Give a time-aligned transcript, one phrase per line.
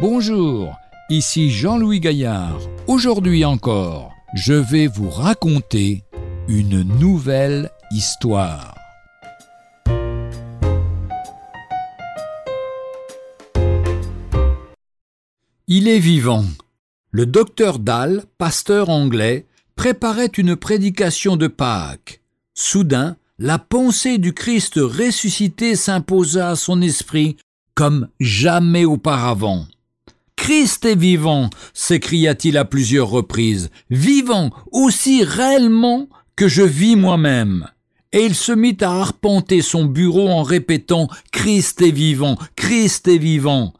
[0.00, 0.78] Bonjour,
[1.10, 2.58] ici Jean-Louis Gaillard.
[2.86, 6.04] Aujourd'hui encore, je vais vous raconter
[6.48, 8.74] une nouvelle histoire.
[15.68, 16.46] Il est vivant.
[17.10, 19.44] Le docteur Dahl, pasteur anglais,
[19.76, 22.22] préparait une prédication de Pâques.
[22.54, 27.36] Soudain, la pensée du Christ ressuscité s'imposa à son esprit
[27.74, 29.66] comme jamais auparavant.
[30.40, 37.68] Christ est vivant, s'écria-t-il à plusieurs reprises, vivant aussi réellement que je vis moi-même.
[38.12, 43.18] Et il se mit à arpenter son bureau en répétant Christ est vivant, Christ est
[43.18, 43.74] vivant.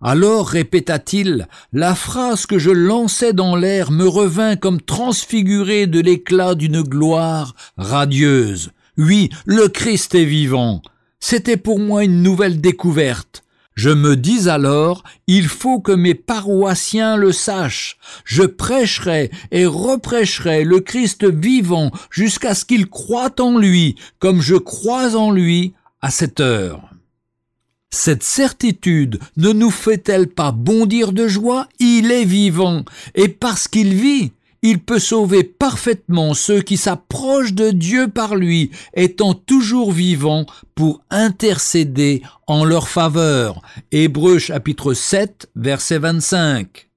[0.00, 6.54] Alors, répéta-t-il, la phrase que je lançais dans l'air me revint comme transfigurée de l'éclat
[6.54, 8.70] d'une gloire radieuse.
[8.96, 10.80] Oui, le Christ est vivant.
[11.20, 13.42] C'était pour moi une nouvelle découverte.
[13.76, 17.98] Je me dis alors, il faut que mes paroissiens le sachent.
[18.24, 24.56] Je prêcherai et reprêcherai le Christ vivant jusqu'à ce qu'ils croient en lui, comme je
[24.56, 26.88] crois en lui à cette heure.
[27.90, 31.68] Cette certitude ne nous fait-elle pas bondir de joie?
[31.78, 34.32] Il est vivant, et parce qu'il vit,
[34.68, 41.02] il peut sauver parfaitement ceux qui s'approchent de Dieu par lui, étant toujours vivant pour
[41.08, 43.62] intercéder en leur faveur.
[43.92, 46.88] Hébreux chapitre 7, verset 25.